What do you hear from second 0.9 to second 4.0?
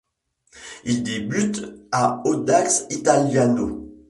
débute à Audax Italiano.